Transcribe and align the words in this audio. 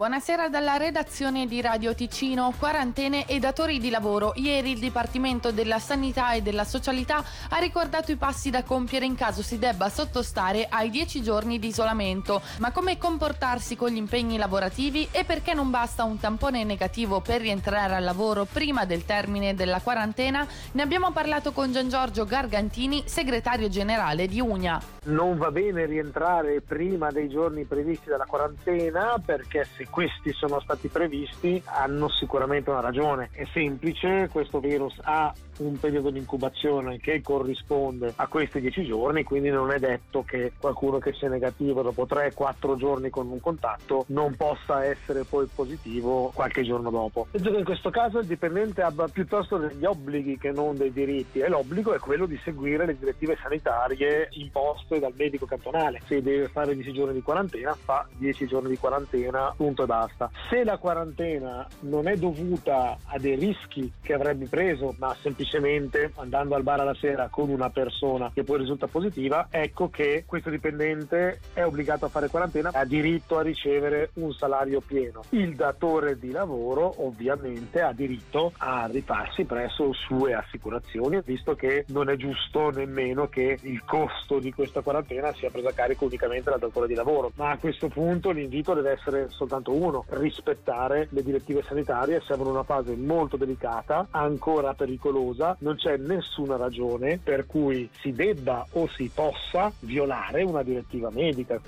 Buonasera 0.00 0.48
dalla 0.48 0.78
redazione 0.78 1.46
di 1.46 1.60
Radio 1.60 1.94
Ticino. 1.94 2.54
Quarantene 2.58 3.26
e 3.26 3.38
datori 3.38 3.78
di 3.78 3.90
lavoro. 3.90 4.32
Ieri 4.36 4.70
il 4.70 4.78
Dipartimento 4.78 5.52
della 5.52 5.78
Sanità 5.78 6.32
e 6.32 6.40
della 6.40 6.64
Socialità 6.64 7.22
ha 7.50 7.58
ricordato 7.58 8.10
i 8.10 8.16
passi 8.16 8.48
da 8.48 8.62
compiere 8.62 9.04
in 9.04 9.14
caso 9.14 9.42
si 9.42 9.58
debba 9.58 9.90
sottostare 9.90 10.66
ai 10.70 10.88
10 10.88 11.20
giorni 11.20 11.58
di 11.58 11.66
isolamento. 11.66 12.40
Ma 12.60 12.72
come 12.72 12.96
comportarsi 12.96 13.76
con 13.76 13.90
gli 13.90 13.96
impegni 13.96 14.38
lavorativi 14.38 15.06
e 15.10 15.24
perché 15.24 15.52
non 15.52 15.68
basta 15.68 16.04
un 16.04 16.18
tampone 16.18 16.64
negativo 16.64 17.20
per 17.20 17.42
rientrare 17.42 17.94
al 17.94 18.02
lavoro 18.02 18.46
prima 18.50 18.86
del 18.86 19.04
termine 19.04 19.54
della 19.54 19.82
quarantena? 19.82 20.46
Ne 20.72 20.80
abbiamo 20.80 21.12
parlato 21.12 21.52
con 21.52 21.72
Gian 21.72 21.90
Giorgio 21.90 22.24
Gargantini, 22.24 23.02
segretario 23.04 23.68
generale 23.68 24.26
di 24.28 24.40
Unia. 24.40 24.80
Non 25.02 25.36
va 25.36 25.50
bene 25.50 25.84
rientrare 25.84 26.62
prima 26.62 27.10
dei 27.10 27.28
giorni 27.28 27.64
previsti 27.64 28.08
dalla 28.08 28.26
quarantena 28.26 29.20
perché 29.22 29.66
se 29.76 29.88
questi 29.90 30.32
sono 30.32 30.60
stati 30.60 30.88
previsti 30.88 31.62
hanno 31.66 32.08
sicuramente 32.08 32.70
una 32.70 32.80
ragione. 32.80 33.30
È 33.32 33.44
semplice, 33.52 34.28
questo 34.30 34.60
virus 34.60 34.98
ha 35.02 35.32
un 35.58 35.78
periodo 35.78 36.10
di 36.10 36.18
incubazione 36.18 36.98
che 36.98 37.20
corrisponde 37.22 38.14
a 38.16 38.26
questi 38.26 38.60
10 38.60 38.84
giorni, 38.84 39.24
quindi 39.24 39.50
non 39.50 39.70
è 39.70 39.78
detto 39.78 40.22
che 40.22 40.52
qualcuno 40.58 40.98
che 40.98 41.12
sia 41.12 41.28
negativo 41.28 41.82
dopo 41.82 42.06
3-4 42.06 42.76
giorni 42.76 43.10
con 43.10 43.28
un 43.28 43.40
contatto 43.40 44.04
non 44.08 44.34
possa 44.36 44.84
essere 44.84 45.24
poi 45.24 45.46
positivo 45.52 46.30
qualche 46.34 46.62
giorno 46.62 46.90
dopo. 46.90 47.26
Penso 47.30 47.50
che 47.50 47.58
in 47.58 47.64
questo 47.64 47.90
caso 47.90 48.18
il 48.18 48.26
dipendente 48.26 48.82
abbia 48.82 49.08
piuttosto 49.08 49.58
degli 49.58 49.84
obblighi 49.84 50.38
che 50.38 50.50
non 50.50 50.76
dei 50.76 50.92
diritti 50.92 51.40
e 51.40 51.48
l'obbligo 51.48 51.92
è 51.92 51.98
quello 51.98 52.26
di 52.26 52.38
seguire 52.42 52.86
le 52.86 52.96
direttive 52.96 53.36
sanitarie 53.40 54.28
imposte 54.32 54.98
dal 54.98 55.12
medico 55.16 55.46
cantonale. 55.46 56.00
Se 56.06 56.22
deve 56.22 56.48
fare 56.48 56.74
10 56.74 56.92
giorni 56.92 57.14
di 57.14 57.22
quarantena, 57.22 57.74
fa 57.74 58.06
10 58.16 58.46
giorni 58.46 58.70
di 58.70 58.78
quarantena, 58.78 59.52
punto 59.56 59.79
punto 59.80 59.82
e 59.82 59.86
basta. 59.86 60.30
Se 60.48 60.64
la 60.64 60.78
quarantena 60.78 61.66
non 61.80 62.08
è 62.08 62.16
dovuta 62.16 62.96
a 63.04 63.18
dei 63.18 63.36
rischi 63.36 63.92
che 64.02 64.14
avrebbe 64.14 64.46
preso, 64.46 64.94
ma 64.98 65.14
semplicemente 65.20 66.12
andando 66.16 66.54
al 66.54 66.62
bar 66.62 66.80
alla 66.80 66.94
sera 66.94 67.28
con 67.28 67.48
una 67.48 67.70
persona 67.70 68.30
che 68.32 68.44
poi 68.44 68.58
risulta 68.58 68.86
positiva, 68.86 69.48
ecco 69.50 69.88
che 69.88 70.24
questo 70.26 70.50
dipendente 70.50 71.40
è 71.52 71.64
obbligato 71.64 72.04
a 72.04 72.08
fare 72.08 72.28
quarantena, 72.28 72.70
ha 72.72 72.84
diritto 72.84 73.38
a 73.38 73.42
ricevere 73.42 74.10
un 74.14 74.32
salario 74.32 74.80
pieno. 74.80 75.22
Il 75.30 75.54
datore 75.54 76.18
di 76.18 76.30
lavoro 76.30 77.06
ovviamente 77.06 77.80
ha 77.80 77.92
diritto 77.92 78.52
a 78.58 78.86
rifarsi 78.90 79.44
presso 79.44 79.92
sue 79.92 80.34
assicurazioni, 80.34 81.20
visto 81.24 81.54
che 81.54 81.84
non 81.88 82.08
è 82.08 82.16
giusto 82.16 82.70
nemmeno 82.70 83.28
che 83.28 83.58
il 83.62 83.84
costo 83.84 84.38
di 84.38 84.52
questa 84.52 84.80
quarantena 84.80 85.32
sia 85.34 85.50
preso 85.50 85.68
a 85.68 85.72
carico 85.72 86.04
unicamente 86.04 86.50
dal 86.50 86.58
datore 86.58 86.86
di 86.86 86.94
lavoro. 86.94 87.32
Ma 87.36 87.50
a 87.50 87.58
questo 87.58 87.88
punto 87.88 88.30
l'invito 88.30 88.74
deve 88.74 88.92
essere 88.92 89.28
soltanto 89.30 89.69
soltanto 89.70 89.74
uno, 89.74 90.04
rispettare 90.08 91.08
le 91.10 91.22
direttive 91.22 91.62
sanitarie, 91.66 92.22
siamo 92.24 92.42
in 92.44 92.50
una 92.50 92.64
fase 92.64 92.96
molto 92.96 93.36
delicata, 93.36 94.08
ancora 94.10 94.74
pericolosa, 94.74 95.56
non 95.60 95.76
c'è 95.76 95.96
nessuna 95.96 96.56
ragione 96.56 97.18
per 97.22 97.46
cui 97.46 97.88
si 98.00 98.12
debba 98.12 98.66
o 98.72 98.88
si 98.88 99.10
possa 99.12 99.72
violare 99.80 100.42
una 100.42 100.62
direttiva 100.62 101.10
medica. 101.10 101.60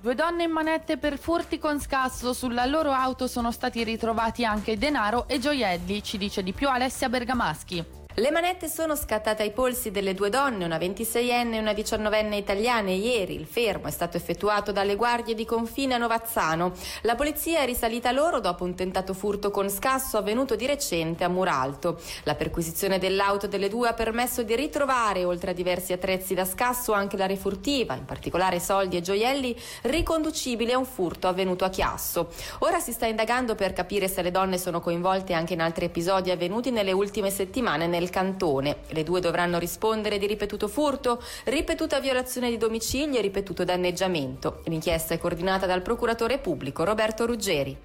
Due 0.00 0.14
donne 0.16 0.44
in 0.44 0.50
manette 0.50 0.96
per 0.98 1.16
furti 1.16 1.58
con 1.58 1.78
scasso. 1.78 2.32
Sulla 2.32 2.66
loro 2.66 2.90
auto 2.90 3.28
sono 3.28 3.52
stati 3.52 3.84
ritrovati 3.84 4.44
anche 4.44 4.76
denaro 4.76 5.28
e 5.28 5.38
gioielli, 5.38 6.02
ci 6.02 6.18
dice 6.18 6.42
di 6.42 6.52
più 6.52 6.68
Alessia 6.68 7.08
Bergamaschi. 7.08 8.01
Le 8.16 8.30
manette 8.30 8.68
sono 8.68 8.94
scattate 8.94 9.42
ai 9.42 9.52
polsi 9.52 9.90
delle 9.90 10.12
due 10.12 10.28
donne, 10.28 10.66
una 10.66 10.76
26enne 10.76 11.54
e 11.54 11.58
una 11.58 11.72
19enne 11.72 12.34
italiane. 12.34 12.92
Ieri 12.92 13.34
il 13.34 13.46
fermo 13.46 13.86
è 13.86 13.90
stato 13.90 14.18
effettuato 14.18 14.70
dalle 14.70 14.96
guardie 14.96 15.34
di 15.34 15.46
confine 15.46 15.94
a 15.94 15.96
Novazzano. 15.96 16.74
La 17.02 17.14
polizia 17.14 17.60
è 17.60 17.64
risalita 17.64 18.12
loro 18.12 18.38
dopo 18.40 18.64
un 18.64 18.74
tentato 18.74 19.14
furto 19.14 19.50
con 19.50 19.70
scasso 19.70 20.18
avvenuto 20.18 20.56
di 20.56 20.66
recente 20.66 21.24
a 21.24 21.28
Muralto. 21.28 21.98
La 22.24 22.34
perquisizione 22.34 22.98
dell'auto 22.98 23.46
delle 23.46 23.70
due 23.70 23.88
ha 23.88 23.94
permesso 23.94 24.42
di 24.42 24.54
ritrovare, 24.56 25.24
oltre 25.24 25.52
a 25.52 25.54
diversi 25.54 25.94
attrezzi 25.94 26.34
da 26.34 26.44
scasso, 26.44 26.92
anche 26.92 27.16
la 27.16 27.24
refurtiva, 27.24 27.94
in 27.94 28.04
particolare 28.04 28.60
soldi 28.60 28.98
e 28.98 29.00
gioielli, 29.00 29.58
riconducibili 29.84 30.72
a 30.72 30.76
un 30.76 30.84
furto 30.84 31.28
avvenuto 31.28 31.64
a 31.64 31.70
Chiasso. 31.70 32.28
Ora 32.58 32.78
si 32.78 32.92
sta 32.92 33.06
indagando 33.06 33.54
per 33.54 33.72
capire 33.72 34.06
se 34.06 34.20
le 34.20 34.30
donne 34.30 34.58
sono 34.58 34.82
coinvolte 34.82 35.32
anche 35.32 35.54
in 35.54 35.62
altri 35.62 35.86
episodi 35.86 36.30
avvenuti 36.30 36.70
nelle 36.70 36.92
ultime 36.92 37.30
settimane 37.30 37.86
nel 37.86 38.00
nel 38.02 38.10
cantone. 38.10 38.78
Le 38.88 39.04
due 39.04 39.20
dovranno 39.20 39.58
rispondere 39.58 40.18
di 40.18 40.26
ripetuto 40.26 40.66
furto, 40.66 41.22
ripetuta 41.44 42.00
violazione 42.00 42.50
di 42.50 42.56
domicilio 42.56 43.18
e 43.18 43.22
ripetuto 43.22 43.64
danneggiamento. 43.64 44.62
L'inchiesta 44.64 45.14
è 45.14 45.18
coordinata 45.18 45.66
dal 45.66 45.82
procuratore 45.82 46.38
pubblico 46.38 46.82
Roberto 46.84 47.24
Ruggeri. 47.24 47.78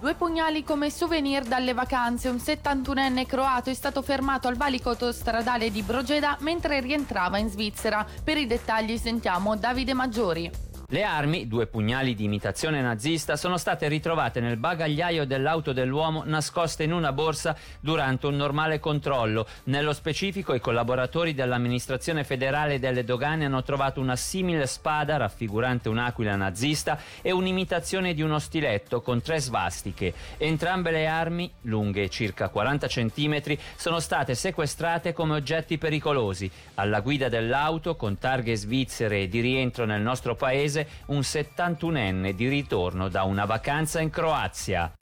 Due 0.00 0.14
pugnali 0.14 0.62
come 0.62 0.90
souvenir 0.90 1.42
dalle 1.42 1.74
vacanze. 1.74 2.28
Un 2.28 2.36
71enne 2.36 3.26
croato 3.26 3.70
è 3.70 3.74
stato 3.74 4.00
fermato 4.02 4.46
al 4.46 4.56
valico 4.56 4.90
autostradale 4.90 5.70
di 5.70 5.82
Brogeda 5.82 6.36
mentre 6.40 6.80
rientrava 6.80 7.38
in 7.38 7.48
Svizzera. 7.48 8.06
Per 8.22 8.36
i 8.36 8.46
dettagli 8.46 8.96
sentiamo 8.96 9.56
Davide 9.56 9.94
Maggiori. 9.94 10.67
Le 10.90 11.02
armi, 11.02 11.46
due 11.46 11.66
pugnali 11.66 12.14
di 12.14 12.24
imitazione 12.24 12.80
nazista, 12.80 13.36
sono 13.36 13.58
state 13.58 13.88
ritrovate 13.88 14.40
nel 14.40 14.56
bagagliaio 14.56 15.26
dell'auto 15.26 15.74
dell'uomo 15.74 16.22
nascoste 16.24 16.84
in 16.84 16.94
una 16.94 17.12
borsa 17.12 17.54
durante 17.78 18.26
un 18.26 18.36
normale 18.36 18.80
controllo. 18.80 19.46
Nello 19.64 19.92
specifico 19.92 20.54
i 20.54 20.60
collaboratori 20.60 21.34
dell'amministrazione 21.34 22.24
federale 22.24 22.78
delle 22.78 23.04
dogane 23.04 23.44
hanno 23.44 23.62
trovato 23.62 24.00
una 24.00 24.16
simile 24.16 24.66
spada 24.66 25.18
raffigurante 25.18 25.90
un'aquila 25.90 26.36
nazista 26.36 26.98
e 27.20 27.32
un'imitazione 27.32 28.14
di 28.14 28.22
uno 28.22 28.38
stiletto 28.38 29.02
con 29.02 29.20
tre 29.20 29.40
svastiche. 29.40 30.14
Entrambe 30.38 30.90
le 30.90 31.06
armi, 31.06 31.52
lunghe 31.64 32.08
circa 32.08 32.48
40 32.48 32.86
cm, 32.86 33.58
sono 33.76 34.00
state 34.00 34.34
sequestrate 34.34 35.12
come 35.12 35.34
oggetti 35.34 35.76
pericolosi. 35.76 36.50
Alla 36.76 37.00
guida 37.00 37.28
dell'auto, 37.28 37.94
con 37.94 38.16
targhe 38.16 38.56
svizzere 38.56 39.20
e 39.20 39.28
di 39.28 39.40
rientro 39.40 39.84
nel 39.84 40.00
nostro 40.00 40.34
paese, 40.34 40.76
un 41.06 41.20
71enne 41.20 42.32
di 42.32 42.48
ritorno 42.48 43.08
da 43.08 43.22
una 43.24 43.44
vacanza 43.44 44.00
in 44.00 44.10
Croazia. 44.10 44.92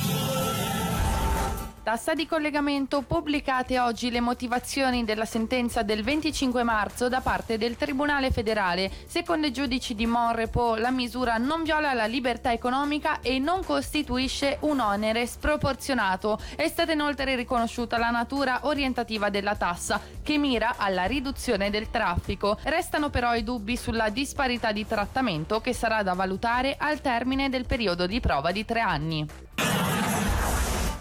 Tassa 1.86 2.14
di 2.14 2.26
collegamento 2.26 3.02
pubblicate 3.02 3.78
oggi 3.78 4.10
le 4.10 4.18
motivazioni 4.18 5.04
della 5.04 5.24
sentenza 5.24 5.84
del 5.84 6.02
25 6.02 6.64
marzo 6.64 7.08
da 7.08 7.20
parte 7.20 7.58
del 7.58 7.76
Tribunale 7.76 8.32
federale. 8.32 8.90
Secondo 9.06 9.46
i 9.46 9.52
giudici 9.52 9.94
di 9.94 10.04
Monrepo 10.04 10.74
la 10.74 10.90
misura 10.90 11.36
non 11.36 11.62
viola 11.62 11.92
la 11.92 12.06
libertà 12.06 12.50
economica 12.50 13.20
e 13.20 13.38
non 13.38 13.62
costituisce 13.64 14.56
un 14.62 14.80
onere 14.80 15.28
sproporzionato. 15.28 16.40
È 16.56 16.66
stata 16.66 16.90
inoltre 16.90 17.36
riconosciuta 17.36 17.98
la 17.98 18.10
natura 18.10 18.62
orientativa 18.62 19.30
della 19.30 19.54
tassa 19.54 20.00
che 20.24 20.38
mira 20.38 20.74
alla 20.78 21.04
riduzione 21.04 21.70
del 21.70 21.88
traffico. 21.88 22.58
Restano 22.64 23.10
però 23.10 23.32
i 23.36 23.44
dubbi 23.44 23.76
sulla 23.76 24.08
disparità 24.08 24.72
di 24.72 24.84
trattamento 24.88 25.60
che 25.60 25.72
sarà 25.72 26.02
da 26.02 26.14
valutare 26.14 26.74
al 26.76 27.00
termine 27.00 27.48
del 27.48 27.64
periodo 27.64 28.08
di 28.08 28.18
prova 28.18 28.50
di 28.50 28.64
tre 28.64 28.80
anni. 28.80 29.26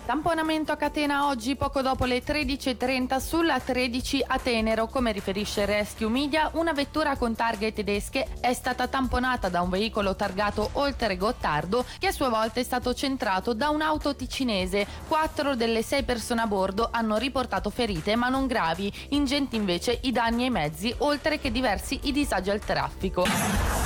Tamponamento 0.05 0.71
a 0.71 0.75
catena 0.75 1.27
oggi 1.29 1.55
poco 1.55 1.81
dopo 1.81 2.05
le 2.05 2.21
13.30 2.21 3.17
sulla 3.17 3.59
13 3.59 4.23
a 4.27 4.37
Tenero. 4.37 4.85
Come 4.85 5.11
riferisce 5.11 5.65
Rescue 5.65 6.07
Media, 6.09 6.51
una 6.53 6.73
vettura 6.73 7.17
con 7.17 7.33
targhe 7.33 7.73
tedesche 7.73 8.27
è 8.39 8.53
stata 8.53 8.87
tamponata 8.87 9.49
da 9.49 9.61
un 9.61 9.69
veicolo 9.71 10.15
targato 10.15 10.69
Oltre 10.73 11.17
Gottardo 11.17 11.83
che 11.97 12.05
a 12.05 12.11
sua 12.11 12.29
volta 12.29 12.59
è 12.59 12.63
stato 12.63 12.93
centrato 12.93 13.55
da 13.55 13.69
un'auto 13.69 14.15
ticinese. 14.15 14.85
Quattro 15.07 15.55
delle 15.55 15.81
sei 15.81 16.03
persone 16.03 16.41
a 16.41 16.47
bordo 16.47 16.89
hanno 16.91 17.17
riportato 17.17 17.71
ferite 17.71 18.15
ma 18.15 18.29
non 18.29 18.45
gravi. 18.45 18.93
Ingenti 19.09 19.55
invece 19.55 19.97
i 20.03 20.11
danni 20.11 20.43
ai 20.43 20.51
mezzi 20.51 20.93
oltre 20.99 21.39
che 21.39 21.51
diversi 21.51 22.01
i 22.03 22.11
disagi 22.11 22.51
al 22.51 22.59
traffico. 22.59 23.84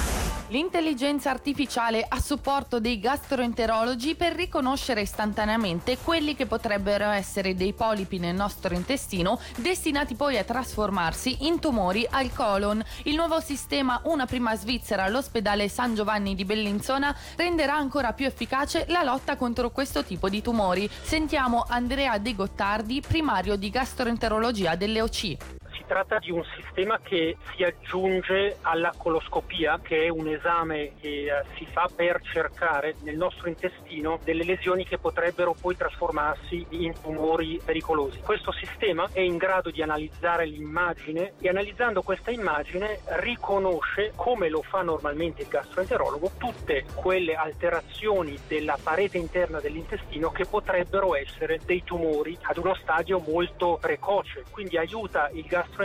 L'intelligenza 0.50 1.30
artificiale 1.30 2.04
a 2.08 2.20
supporto 2.20 2.80
dei 2.80 3.00
gastroenterologi 3.00 4.16
per 4.16 4.34
riconoscere 4.34 5.02
istantaneamente 5.02 6.00
quelli 6.00 6.36
che 6.36 6.48
potrebbero 6.48 7.12
essere 7.12 7.54
dei 7.54 7.74
polipi 7.74 8.18
nel 8.18 8.34
nostro 8.34 8.74
intestino 8.74 9.40
destinati 9.58 10.16
poi 10.16 10.40
a 10.40 10.44
trasformarsi 10.44 11.46
in 11.46 11.60
tumori 11.60 12.08
al 12.10 12.34
colon. 12.34 12.84
Il 13.04 13.14
nuovo 13.14 13.40
sistema 13.40 14.02
Una 14.06 14.26
prima 14.26 14.56
Svizzera 14.56 15.04
all'ospedale 15.04 15.70
San 15.70 15.94
Giovanni 15.94 16.34
di 16.34 16.46
Bellinzona 16.46 17.16
renderà 17.36 17.76
ancora 17.76 18.14
più 18.14 18.26
efficace 18.26 18.86
la 18.88 19.04
lotta 19.04 19.36
contro 19.36 19.70
questo 19.70 20.04
tipo 20.04 20.30
di 20.30 20.42
tumori. 20.42 20.90
Sentiamo 21.04 21.64
Andrea 21.68 22.18
De 22.18 22.34
Gottardi, 22.34 23.02
primario 23.02 23.56
di 23.56 23.70
gastroenterologia 23.70 24.76
delle 24.76 25.02
OC 25.02 25.59
tratta 25.90 26.20
di 26.20 26.30
un 26.30 26.46
sistema 26.56 27.00
che 27.02 27.36
si 27.56 27.64
aggiunge 27.64 28.58
alla 28.62 28.94
coloscopia, 28.96 29.80
che 29.82 30.06
è 30.06 30.10
un 30.10 30.28
esame 30.28 30.94
che 31.02 31.26
eh, 31.26 31.44
si 31.58 31.66
fa 31.66 31.90
per 31.94 32.22
cercare 32.22 32.94
nel 33.02 33.18
nostro 33.18 33.50
intestino 33.50 34.20
delle 34.24 34.44
lesioni 34.44 34.86
che 34.86 35.00
potrebbero 35.00 35.56
poi 35.60 35.76
trasformarsi 35.76 36.64
in 36.70 36.94
tumori 37.02 37.60
pericolosi. 37.66 38.20
Questo 38.20 38.52
sistema 38.52 39.10
è 39.12 39.22
in 39.22 39.38
grado 39.38 39.72
di 39.72 39.82
analizzare 39.82 40.46
l'immagine 40.46 41.34
e 41.42 41.50
analizzando 41.50 42.04
questa 42.04 42.30
immagine 42.30 43.00
riconosce, 43.24 44.12
come 44.14 44.48
lo 44.48 44.62
fa 44.62 44.84
normalmente 44.84 45.42
il 45.42 45.48
gastroenterologo, 45.48 46.34
tutte 46.38 46.86
quelle 46.94 47.34
alterazioni 47.34 48.38
della 48.48 48.78
parete 48.82 49.18
interna 49.18 49.60
dell'intestino 49.60 50.30
che 50.30 50.46
potrebbero 50.46 51.16
essere 51.16 51.60
dei 51.66 51.84
tumori 51.84 52.38
ad 52.44 52.58
uno 52.58 52.76
stadio 52.76 53.18
molto 53.26 53.80
precoce. 53.82 54.44
Quindi 54.52 54.78
aiuta 54.78 55.30
il 55.34 55.46
gastroenterologo 55.46 55.78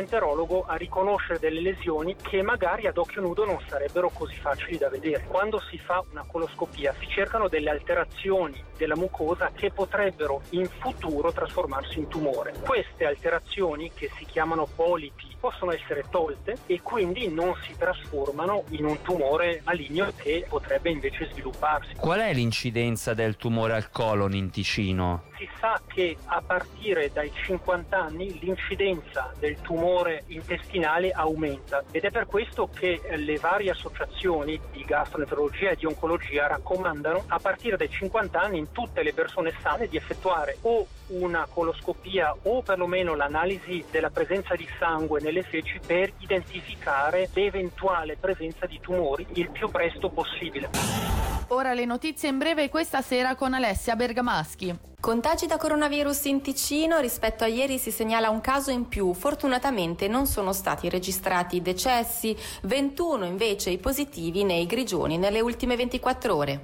a 0.67 0.75
riconoscere 0.75 1.38
delle 1.38 1.61
lesioni 1.61 2.17
che 2.20 2.43
magari 2.43 2.87
ad 2.87 2.99
occhio 2.99 3.20
nudo 3.20 3.44
non 3.44 3.58
sarebbero 3.69 4.11
così 4.11 4.35
facili 4.35 4.76
da 4.76 4.88
vedere. 4.88 5.25
Quando 5.29 5.61
si 5.70 5.79
fa 5.79 6.05
una 6.11 6.25
coloscopia 6.26 6.93
si 6.99 7.06
cercano 7.08 7.49
delle 7.49 7.70
alterazioni 7.70 8.62
della 8.76 8.96
mucosa 8.96 9.52
che 9.55 9.70
potrebbero 9.70 10.43
in 10.50 10.69
futuro 10.81 11.32
trasformarsi 11.32 11.99
in 12.00 12.08
tumore. 12.08 12.55
Queste 12.61 13.06
alterazioni 13.06 13.93
che 13.94 14.11
si 14.17 14.25
chiamano 14.25 14.67
polipi 14.67 15.37
possono 15.38 15.73
essere 15.73 16.05
tolte 16.11 16.56
e 16.67 16.81
quindi 16.82 17.29
non 17.29 17.55
si 17.62 17.76
trasformano 17.76 18.64
in 18.70 18.87
un 18.87 19.00
tumore 19.02 19.62
maligno 19.64 20.12
che 20.17 20.44
potrebbe 20.49 20.91
invece 20.91 21.29
svilupparsi. 21.31 21.94
Qual 21.94 22.19
è 22.19 22.32
l'incidenza 22.32 23.14
del 23.14 23.37
tumore 23.37 23.75
al 23.75 23.91
colon 23.91 24.35
in 24.35 24.50
Ticino? 24.50 25.25
Si 25.36 25.48
sa 25.58 25.81
che 25.86 26.16
a 26.26 26.40
partire 26.42 27.10
dai 27.12 27.32
50 27.32 27.98
anni 27.98 28.38
l'incidenza 28.38 29.32
del 29.38 29.60
tumore 29.60 30.22
intestinale 30.28 31.10
aumenta 31.10 31.82
ed 31.90 32.04
è 32.04 32.10
per 32.12 32.26
questo 32.26 32.69
che 32.72 33.00
le 33.16 33.36
varie 33.38 33.72
associazioni 33.72 34.60
di 34.70 34.84
gastroenterologia 34.84 35.70
e 35.70 35.76
di 35.76 35.86
oncologia 35.86 36.46
raccomandano 36.46 37.25
a 37.26 37.38
partire 37.40 37.76
dai 37.76 37.88
50 37.88 38.40
anni 38.40 38.58
in 38.58 38.70
tutte 38.70 39.02
le 39.02 39.12
persone 39.12 39.52
sane 39.60 39.88
di 39.88 39.96
effettuare 39.96 40.58
o 40.62 40.86
una 41.08 41.48
coloscopia 41.50 42.32
o 42.42 42.62
perlomeno 42.62 43.16
l'analisi 43.16 43.84
della 43.90 44.10
presenza 44.10 44.54
di 44.54 44.69
sangue 44.78 45.20
nelle 45.20 45.42
feci 45.42 45.81
per 45.84 46.12
identificare 46.19 47.28
l'eventuale 47.34 48.16
presenza 48.16 48.66
di 48.66 48.78
tumori 48.81 49.26
il 49.32 49.50
più 49.50 49.69
presto 49.69 50.10
possibile. 50.10 51.24
Ora 51.55 51.73
le 51.73 51.85
notizie 51.85 52.31
in 52.31 52.39
breve 52.39 52.69
questa 52.69 53.01
sera 53.01 53.37
con 53.37 53.55
Alessia 53.55 53.95
Bergamaschi. 53.95 54.77
Contagi 54.99 55.47
da 55.47 55.56
coronavirus 55.56 56.25
in 56.25 56.41
Ticino, 56.41 56.99
rispetto 56.99 57.45
a 57.45 57.47
ieri 57.47 57.79
si 57.79 57.93
segnala 57.93 58.29
un 58.29 58.41
caso 58.41 58.73
in 58.73 58.89
più, 58.89 59.15
fortunatamente 59.15 60.09
non 60.09 60.27
sono 60.27 60.53
stati 60.53 60.89
registrati 60.89 61.62
decessi, 61.62 62.37
21 62.62 63.25
invece 63.25 63.71
i 63.71 63.79
positivi 63.79 64.43
nei 64.43 64.67
grigioni 64.67 65.17
nelle 65.17 65.39
ultime 65.39 65.77
24 65.77 66.35
ore. 66.35 66.61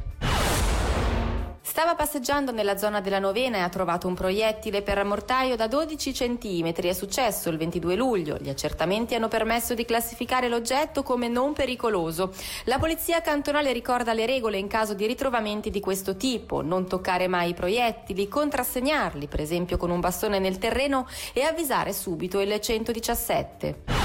Stava 1.70 1.94
passeggiando 1.94 2.50
nella 2.50 2.76
zona 2.76 3.00
della 3.00 3.20
Novena 3.20 3.58
e 3.58 3.60
ha 3.60 3.68
trovato 3.68 4.08
un 4.08 4.14
proiettile 4.14 4.82
per 4.82 5.04
mortaio 5.04 5.54
da 5.54 5.68
12 5.68 6.10
cm. 6.10 6.72
È 6.72 6.92
successo 6.92 7.48
il 7.48 7.58
22 7.58 7.94
luglio. 7.94 8.38
Gli 8.40 8.48
accertamenti 8.48 9.14
hanno 9.14 9.28
permesso 9.28 9.74
di 9.74 9.84
classificare 9.84 10.48
l'oggetto 10.48 11.04
come 11.04 11.28
non 11.28 11.52
pericoloso. 11.52 12.32
La 12.64 12.80
polizia 12.80 13.20
cantonale 13.20 13.72
ricorda 13.72 14.12
le 14.12 14.26
regole 14.26 14.58
in 14.58 14.66
caso 14.66 14.94
di 14.94 15.06
ritrovamenti 15.06 15.70
di 15.70 15.78
questo 15.78 16.16
tipo: 16.16 16.60
non 16.60 16.88
toccare 16.88 17.28
mai 17.28 17.50
i 17.50 17.54
proiettili, 17.54 18.26
contrassegnarli, 18.26 19.28
per 19.28 19.40
esempio 19.40 19.76
con 19.76 19.90
un 19.90 20.00
bastone 20.00 20.40
nel 20.40 20.58
terreno, 20.58 21.06
e 21.32 21.42
avvisare 21.42 21.92
subito 21.92 22.40
il 22.40 22.60
117. 22.60 23.99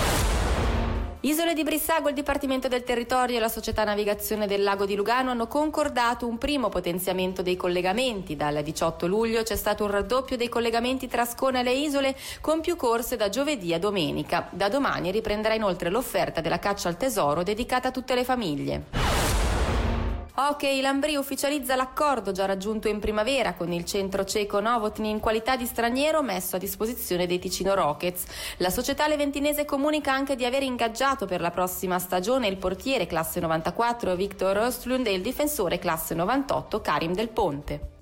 Isole 1.26 1.56
di 1.56 1.64
Brissago, 1.64 2.10
il 2.10 2.14
Dipartimento 2.14 2.68
del 2.68 2.84
Territorio 2.84 3.38
e 3.38 3.40
la 3.40 3.50
Società 3.50 3.84
Navigazione 3.84 4.46
del 4.46 4.62
Lago 4.62 4.86
di 4.86 4.94
Lugano 4.94 5.32
hanno 5.32 5.48
concordato 5.48 6.28
un 6.28 6.38
primo 6.38 6.70
potenziamento 6.70 7.42
dei 7.42 7.56
collegamenti. 7.56 8.36
Dal 8.36 8.62
18 8.62 9.08
luglio 9.08 9.42
c'è 9.42 9.56
stato 9.56 9.86
un 9.86 9.90
raddoppio 9.90 10.38
dei 10.38 10.50
collegamenti 10.50 11.08
tra 11.08 11.26
Scone 11.26 11.62
e 11.62 11.64
le 11.64 11.74
isole 11.74 12.16
con 12.42 12.62
più 12.62 12.76
corse 12.76 13.16
da 13.16 13.30
giovedì 13.30 13.74
a 13.74 13.80
domenica. 13.80 14.50
Da 14.52 14.70
domani 14.70 15.10
riprenderà 15.10 15.56
inoltre 15.56 15.90
l'offerta 15.90 16.42
della 16.42 16.60
caccia 16.60 16.90
al 16.90 16.98
tesoro 16.98 17.42
dedicata 17.42 17.88
a 17.88 17.92
tutte 17.92 18.14
le 18.14 18.24
famiglie. 18.24 19.35
Ok, 20.38 20.64
Lambri 20.82 21.16
ufficializza 21.16 21.78
l'accordo 21.78 22.34
già 22.34 22.44
raggiunto 22.44 22.90
in 22.90 23.00
primavera 23.00 23.54
con 23.54 23.72
il 23.72 23.86
centro 23.86 24.26
ceco 24.26 24.60
Novotny 24.60 25.10
in 25.10 25.22
qualità 25.22 25.56
di 25.56 25.66
straniero 25.66 26.22
messo 26.22 26.58
a 26.58 26.60
disposizione 26.60 27.26
dei 27.26 27.40
Ticino 27.40 27.74
Rockets. 27.74 28.26
La 28.58 28.70
società 28.70 29.08
leventinese 29.08 29.64
comunica 29.64 30.12
anche 30.12 30.36
di 30.36 30.44
aver 30.44 30.64
ingaggiato 30.64 31.26
per 31.26 31.40
la 31.40 31.52
prossima 31.52 32.00
stagione 32.00 32.48
il 32.48 32.58
portiere 32.58 33.08
classe 33.08 33.40
94 33.40 34.14
Victor 34.18 34.58
Östlund 34.58 35.08
e 35.08 35.14
il 35.14 35.22
difensore 35.22 35.80
classe 35.80 36.14
98 36.14 36.82
Karim 36.82 37.14
Del 37.14 37.30
Ponte. 37.30 37.95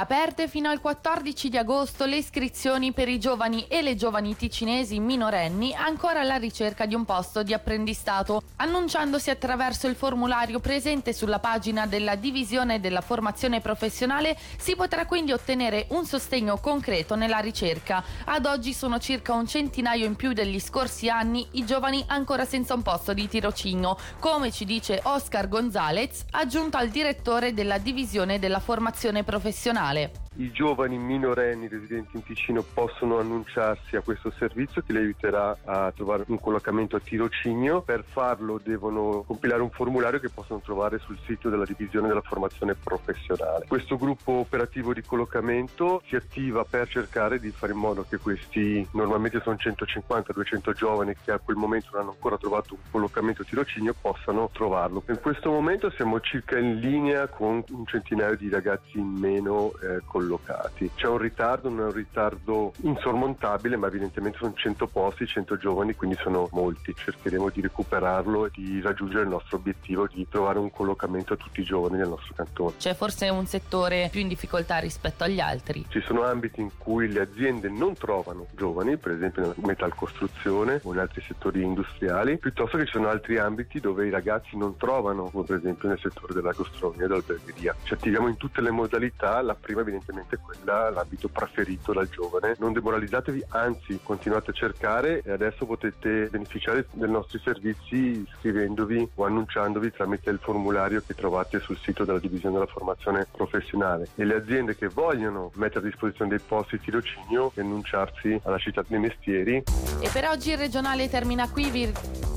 Aperte 0.00 0.48
fino 0.48 0.70
al 0.70 0.80
14 0.80 1.50
di 1.50 1.58
agosto 1.58 2.06
le 2.06 2.16
iscrizioni 2.16 2.90
per 2.90 3.06
i 3.10 3.18
giovani 3.18 3.66
e 3.68 3.82
le 3.82 3.96
giovani 3.96 4.34
ticinesi 4.34 4.98
minorenni 4.98 5.74
ancora 5.74 6.20
alla 6.20 6.36
ricerca 6.36 6.86
di 6.86 6.94
un 6.94 7.04
posto 7.04 7.42
di 7.42 7.52
apprendistato, 7.52 8.40
annunciandosi 8.56 9.28
attraverso 9.28 9.88
il 9.88 9.96
formulario 9.96 10.58
presente 10.58 11.12
sulla 11.12 11.38
pagina 11.38 11.86
della 11.86 12.14
divisione 12.14 12.80
della 12.80 13.02
formazione 13.02 13.60
professionale 13.60 14.38
si 14.56 14.74
potrà 14.74 15.04
quindi 15.04 15.32
ottenere 15.32 15.84
un 15.90 16.06
sostegno 16.06 16.56
concreto 16.56 17.14
nella 17.14 17.40
ricerca. 17.40 18.02
Ad 18.24 18.46
oggi 18.46 18.72
sono 18.72 18.98
circa 18.98 19.34
un 19.34 19.46
centinaio 19.46 20.06
in 20.06 20.16
più 20.16 20.32
degli 20.32 20.60
scorsi 20.60 21.10
anni 21.10 21.46
i 21.52 21.66
giovani 21.66 22.02
ancora 22.06 22.46
senza 22.46 22.72
un 22.72 22.80
posto 22.80 23.12
di 23.12 23.28
tirocinio, 23.28 23.98
come 24.18 24.50
ci 24.50 24.64
dice 24.64 24.98
Oscar 25.02 25.46
Gonzalez, 25.46 26.24
aggiunto 26.30 26.78
al 26.78 26.88
direttore 26.88 27.52
della 27.52 27.76
divisione 27.76 28.38
della 28.38 28.60
formazione 28.60 29.24
professionale 29.24 29.88
nazionale. 29.92 30.10
I 30.36 30.52
giovani 30.52 30.96
minorenni 30.96 31.66
residenti 31.66 32.16
in 32.16 32.22
Ticino 32.22 32.62
possono 32.62 33.18
annunciarsi 33.18 33.96
a 33.96 34.00
questo 34.00 34.30
servizio 34.30 34.80
che 34.80 34.92
li 34.92 34.98
aiuterà 34.98 35.58
a 35.64 35.90
trovare 35.90 36.24
un 36.28 36.38
collocamento 36.38 36.94
a 36.94 37.00
tirocinio. 37.00 37.82
Per 37.82 38.04
farlo 38.04 38.60
devono 38.62 39.24
compilare 39.26 39.60
un 39.60 39.70
formulario 39.70 40.20
che 40.20 40.28
possono 40.28 40.60
trovare 40.60 40.98
sul 41.00 41.18
sito 41.26 41.48
della 41.48 41.64
divisione 41.64 42.06
della 42.06 42.22
formazione 42.22 42.76
professionale. 42.76 43.64
Questo 43.66 43.96
gruppo 43.96 44.34
operativo 44.34 44.94
di 44.94 45.02
collocamento 45.02 46.00
si 46.06 46.14
attiva 46.14 46.64
per 46.64 46.88
cercare 46.88 47.40
di 47.40 47.50
fare 47.50 47.72
in 47.72 47.78
modo 47.78 48.06
che 48.08 48.18
questi, 48.18 48.86
normalmente 48.92 49.40
sono 49.42 49.56
150-200 49.56 50.72
giovani 50.74 51.14
che 51.24 51.32
a 51.32 51.40
quel 51.40 51.56
momento 51.56 51.88
non 51.92 52.02
hanno 52.02 52.10
ancora 52.12 52.38
trovato 52.38 52.74
un 52.74 52.80
collocamento 52.88 53.42
a 53.42 53.44
tirocinio, 53.44 53.96
possano 54.00 54.48
trovarlo. 54.52 55.02
In 55.08 55.20
questo 55.20 55.50
momento 55.50 55.90
siamo 55.90 56.20
circa 56.20 56.56
in 56.56 56.78
linea 56.78 57.26
con 57.26 57.64
un 57.68 57.86
centinaio 57.86 58.36
di 58.36 58.48
ragazzi 58.48 58.96
in 58.96 59.08
meno 59.08 59.72
eh, 59.82 60.00
collocati. 60.20 60.90
C'è 60.94 61.06
un 61.06 61.18
ritardo, 61.18 61.68
non 61.70 61.80
è 61.80 61.84
un 61.84 61.92
ritardo 61.92 62.72
insormontabile, 62.82 63.76
ma 63.76 63.86
evidentemente 63.86 64.38
sono 64.38 64.52
100 64.54 64.86
posti, 64.86 65.26
100 65.26 65.56
giovani, 65.56 65.94
quindi 65.94 66.16
sono 66.20 66.48
molti. 66.52 66.94
Cercheremo 66.94 67.48
di 67.48 67.62
recuperarlo 67.62 68.46
e 68.46 68.50
di 68.54 68.80
raggiungere 68.80 69.22
il 69.22 69.28
nostro 69.30 69.56
obiettivo 69.56 70.06
di 70.06 70.26
trovare 70.28 70.58
un 70.58 70.70
collocamento 70.70 71.32
a 71.32 71.36
tutti 71.36 71.60
i 71.60 71.64
giovani 71.64 71.96
del 71.96 72.08
nostro 72.08 72.34
cantone. 72.34 72.74
C'è 72.76 72.94
forse 72.94 73.28
un 73.30 73.46
settore 73.46 74.08
più 74.10 74.20
in 74.20 74.28
difficoltà 74.28 74.78
rispetto 74.78 75.24
agli 75.24 75.40
altri? 75.40 75.86
Ci 75.88 76.00
sono 76.02 76.22
ambiti 76.24 76.60
in 76.60 76.70
cui 76.76 77.10
le 77.10 77.20
aziende 77.20 77.68
non 77.68 77.94
trovano 77.94 78.46
giovani, 78.54 78.96
per 78.98 79.12
esempio 79.12 79.42
nella 79.42 79.54
metalcostruzione 79.56 80.80
o 80.82 80.92
in 80.92 80.98
altri 80.98 81.22
settori 81.26 81.62
industriali, 81.62 82.38
piuttosto 82.38 82.76
che 82.76 82.84
ci 82.84 82.92
sono 82.92 83.08
altri 83.08 83.38
ambiti 83.38 83.80
dove 83.80 84.06
i 84.06 84.10
ragazzi 84.10 84.56
non 84.56 84.76
trovano, 84.76 85.30
come 85.30 85.44
per 85.44 85.56
esempio 85.56 85.88
nel 85.88 85.98
settore 85.98 86.34
della 86.34 86.52
gastronomia 86.52 87.04
e 87.04 87.08
dell'albergheria. 87.08 87.74
Ci 87.82 87.94
attiviamo 87.94 88.28
in 88.28 88.36
tutte 88.36 88.60
le 88.60 88.70
modalità, 88.70 89.40
la 89.40 89.54
prima 89.54 89.80
evidentemente 89.80 90.09
evidentemente 90.10 90.38
quella 90.38 90.90
l'ambito 90.90 91.28
preferito 91.28 91.92
dal 91.92 92.08
giovane. 92.08 92.56
Non 92.58 92.72
demoralizzatevi, 92.72 93.44
anzi 93.48 94.00
continuate 94.02 94.50
a 94.50 94.54
cercare 94.54 95.22
e 95.24 95.30
adesso 95.30 95.64
potete 95.64 96.28
beneficiare 96.30 96.86
dei 96.92 97.08
nostri 97.08 97.40
servizi 97.42 98.24
iscrivendovi 98.28 99.08
o 99.14 99.24
annunciandovi 99.24 99.92
tramite 99.92 100.30
il 100.30 100.38
formulario 100.40 101.02
che 101.06 101.14
trovate 101.14 101.60
sul 101.60 101.78
sito 101.78 102.04
della 102.04 102.18
divisione 102.18 102.54
della 102.54 102.66
formazione 102.66 103.26
professionale. 103.30 104.08
E 104.16 104.24
le 104.24 104.36
aziende 104.36 104.76
che 104.76 104.88
vogliono 104.88 105.50
mettere 105.54 105.80
a 105.80 105.88
disposizione 105.88 106.30
dei 106.30 106.40
posti 106.40 106.76
di 106.76 106.84
tirocinio 106.84 107.52
e 107.54 107.60
annunciarsi 107.60 108.38
alla 108.44 108.58
città 108.58 108.84
dei 108.86 108.98
mestieri. 108.98 109.62
E 110.00 110.08
per 110.12 110.28
oggi 110.28 110.50
il 110.50 110.58
regionale 110.58 111.08
termina 111.08 111.48
qui. 111.48 111.70
Vi... 111.70 112.29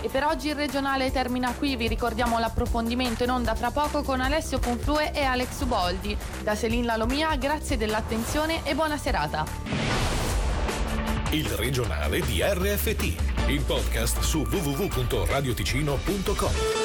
E 0.00 0.08
per 0.08 0.24
oggi 0.24 0.48
il 0.48 0.54
regionale 0.54 1.10
termina 1.10 1.52
qui, 1.52 1.76
vi 1.76 1.88
ricordiamo 1.88 2.38
l'approfondimento 2.38 3.24
in 3.24 3.30
onda 3.30 3.54
fra 3.54 3.70
poco 3.70 4.02
con 4.02 4.20
Alessio 4.20 4.60
Conflue 4.60 5.12
e 5.12 5.24
Alex 5.24 5.62
Uboldi. 5.62 6.16
Da 6.42 6.54
Selin 6.54 6.84
Lalomia, 6.84 7.34
grazie 7.36 7.76
dell'attenzione 7.76 8.60
e 8.64 8.74
buona 8.74 8.96
serata. 8.96 9.44
Il 11.30 11.48
regionale 11.50 12.20
di 12.20 12.40
RFT, 12.42 13.48
il 13.48 13.60
podcast 13.62 14.20
su 14.20 14.46
www.radioticino.com. 14.48 16.77